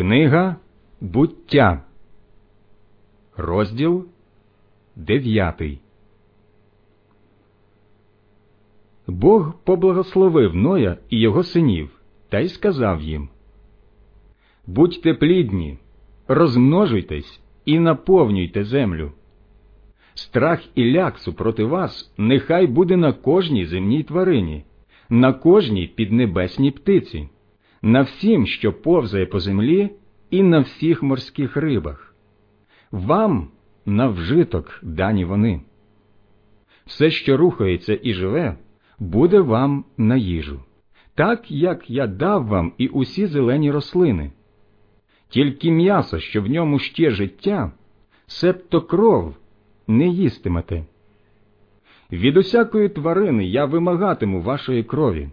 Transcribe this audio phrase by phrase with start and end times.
[0.00, 0.56] Книга
[1.00, 1.82] буття,
[3.36, 4.06] розділ
[4.96, 5.80] дев'ятий.
[9.06, 13.28] Бог поблагословив Ноя і його синів та й сказав їм
[14.66, 15.78] Будьте плідні,
[16.28, 19.12] розмножуйтесь і наповнюйте землю.
[20.14, 24.64] Страх і ляк супроти вас нехай буде на кожній земній тварині,
[25.10, 27.28] на кожній піднебесній птиці,
[27.82, 29.90] на всім, що повзає по землі,
[30.30, 32.14] і на всіх морських рибах.
[32.90, 33.48] Вам
[33.86, 35.60] на вжиток дані вони.
[36.86, 38.56] Все, що рухається і живе,
[38.98, 40.60] буде вам на їжу,
[41.14, 44.32] так як я дав вам і усі зелені рослини.
[45.28, 47.72] Тільки м'ясо, що в ньому ще життя,
[48.26, 49.36] себто кров
[49.86, 50.84] не їстимете.
[52.12, 55.28] Від усякої тварини я вимагатиму вашої крові.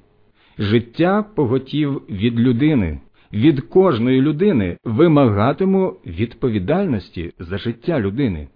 [0.60, 3.00] Життя поготів від людини,
[3.34, 8.48] від кожної людини вимагатиму відповідальності за життя людини.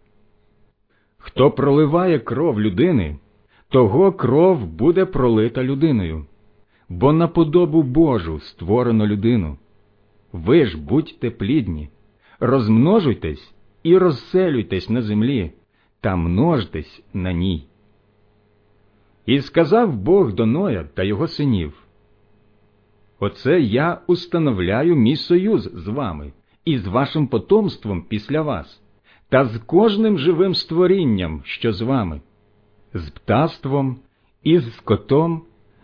[1.18, 3.18] Хто проливає кров людини,
[3.70, 6.26] того кров буде пролита людиною,
[6.90, 9.58] бо на подобу Божу створено людину.
[10.32, 11.90] Ви ж будьте плідні,
[12.40, 15.52] розмножуйтесь і розселюйтесь на землі
[16.02, 17.64] та множтесь на ній.
[19.26, 21.81] І сказав Бог до Ноя та його синів
[23.24, 26.34] Оце я установляю мій союз з вами
[26.66, 28.82] і з вашим потомством після вас,
[29.30, 32.22] та з кожним живим створінням, що з вами,
[32.94, 34.00] з птаством,
[34.44, 35.42] і з скотом,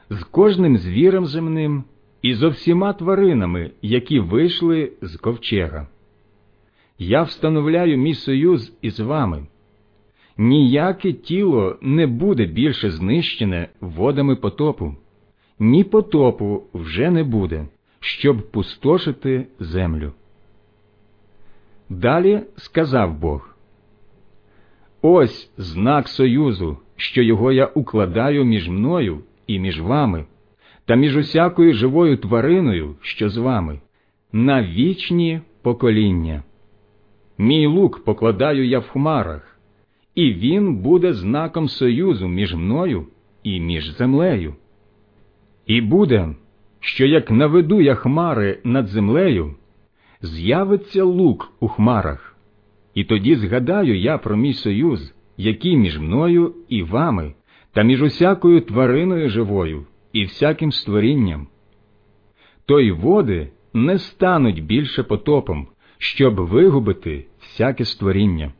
[0.09, 1.83] з кожним звірем земним
[2.21, 5.87] і зо всіма тваринами, які вийшли з ковчега.
[6.99, 9.47] Я встановляю мій союз із вами.
[10.37, 14.95] Ніяке тіло не буде більше знищене водами потопу
[15.59, 17.65] ні потопу вже не буде,
[17.99, 20.11] щоб пустошити землю.
[21.89, 23.57] Далі сказав Бог
[25.01, 30.25] Ось знак союзу, що його я укладаю між мною і між вами,
[30.85, 33.79] та між усякою живою твариною, що з вами,
[34.31, 36.43] на вічні покоління.
[37.37, 39.59] Мій лук покладаю я в хмарах,
[40.15, 43.07] і він буде знаком союзу між мною
[43.43, 44.55] і між землею.
[45.67, 46.35] І буде,
[46.79, 49.55] що як наведу я хмари над землею,
[50.21, 52.35] з'явиться лук у хмарах,
[52.93, 57.33] і тоді згадаю я про мій союз, який між мною і вами,
[57.73, 61.47] та між усякою твариною живою і всяким створінням.
[62.65, 65.67] То й води не стануть більше потопом,
[65.97, 68.51] щоб вигубити всяке створіння.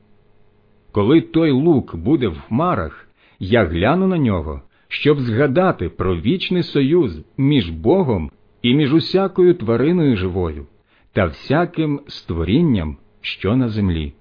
[0.92, 3.08] Коли той лук буде в хмарах,
[3.40, 8.32] я гляну на нього щоб згадати про вічний союз між Богом
[8.62, 10.68] і між усякою твариною живою
[11.14, 14.14] та всяким створінням, що на землі.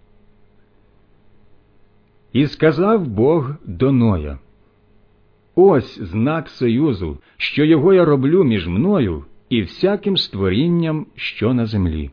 [2.32, 4.38] І сказав Бог до Ноя
[5.54, 12.10] Ось знак союзу, що його я роблю між мною і всяким створінням, що на землі.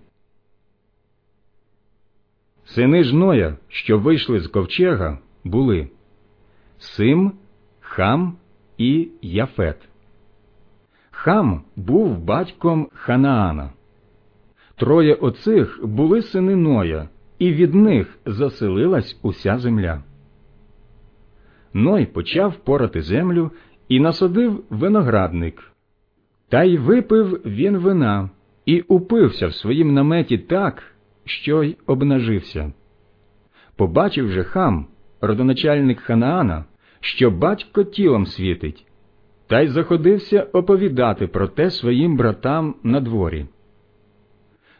[2.65, 5.89] Сини ж Ноя, що вийшли з ковчега, були
[6.77, 7.31] Сим,
[7.79, 8.37] Хам
[8.83, 9.77] і Яфет.
[11.11, 13.69] Хам був батьком Ханаана.
[14.75, 20.03] Троє оцих були сини Ноя, і від них заселилась уся земля.
[21.73, 23.51] Ной почав порати землю
[23.87, 25.71] і насадив виноградник.
[26.49, 28.29] Та й випив він вина
[28.65, 30.83] і упився в своїм наметі так,
[31.25, 32.73] що й обнажився.
[33.75, 34.87] Побачив же хам,
[35.21, 36.65] родоначальник Ханаана,
[37.03, 38.85] що батько тілом світить,
[39.47, 43.45] та й заходився оповідати про те своїм братам на дворі.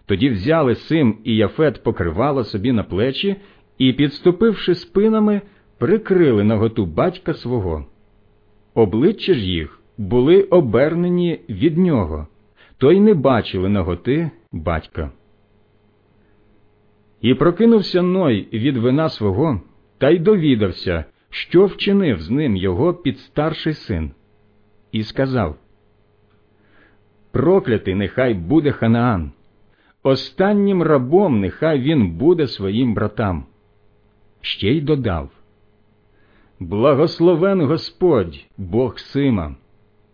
[0.06, 3.36] Тоді взяли Сим і Яфет покривало собі на плечі
[3.78, 5.42] і, підступивши спинами,
[5.78, 7.86] прикрили наготу батька свого.
[8.74, 12.28] Обличчя ж їх були обернені від нього,
[12.78, 15.12] то й не бачили наготи батька.
[17.22, 19.62] І прокинувся Ной від вина свого
[19.98, 24.12] та й довідався, що вчинив з ним його підстарший син,
[24.92, 25.56] і сказав
[27.32, 29.32] Проклятий нехай буде Ханаан,
[30.04, 33.46] останнім рабом нехай він буде своїм братам.
[34.42, 35.30] Ще й додав
[36.60, 39.56] Благословен Господь, Бог Сима,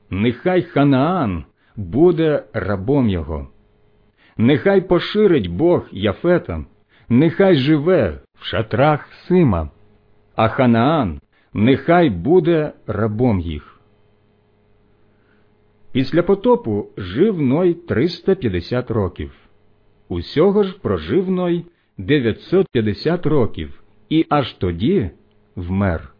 [0.09, 1.43] нехай Ханаан
[1.75, 3.47] буде рабом його,
[4.37, 6.65] нехай поширить Бог Яфета,
[7.09, 9.69] нехай живе в шатрах Сима
[10.39, 11.19] а Ханаан
[11.53, 13.79] нехай буде рабом їх.
[15.91, 19.31] Після потопу жив Ной 350 років.
[20.09, 21.65] Усього ж прожив Ной
[21.97, 25.09] 950 років, і аж тоді
[25.55, 26.13] вмер.